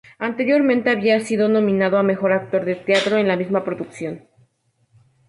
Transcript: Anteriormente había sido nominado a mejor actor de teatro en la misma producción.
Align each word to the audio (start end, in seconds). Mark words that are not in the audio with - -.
Anteriormente 0.17 0.89
había 0.89 1.19
sido 1.19 1.47
nominado 1.47 1.99
a 1.99 2.01
mejor 2.01 2.31
actor 2.31 2.65
de 2.65 2.73
teatro 2.73 3.17
en 3.17 3.27
la 3.27 3.37
misma 3.37 3.63
producción. 3.63 4.27